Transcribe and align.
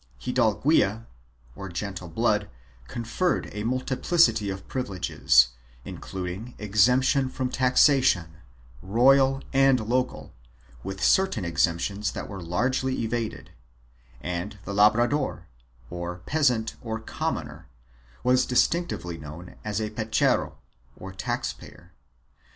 3 0.19 0.33
Hidalguia, 0.33 1.05
or 1.55 1.69
gentle 1.69 2.07
blood, 2.07 2.49
conferred 2.87 3.47
a 3.53 3.63
multi 3.63 3.95
plicity 3.95 4.51
of 4.51 4.67
privileges, 4.67 5.49
including 5.85 6.55
exemption 6.57 7.29
from 7.29 7.51
taxation, 7.51 8.37
royal 8.81 9.43
and 9.53 9.79
local, 9.87 10.33
with 10.83 11.03
certain 11.03 11.45
exceptions 11.45 12.13
that 12.13 12.27
were 12.27 12.41
largely 12.41 12.99
evaded, 13.03 13.51
and 14.21 14.57
the 14.65 14.73
labrador— 14.73 15.45
the 15.91 16.19
peasant 16.25 16.77
or 16.81 16.99
commoner— 16.99 17.67
was 18.23 18.47
distinctively 18.47 19.19
known 19.19 19.53
as 19.63 19.79
a 19.79 19.91
pechero 19.91 20.53
or 20.95 21.11
tax 21.11 21.53
payer. 21.53 21.91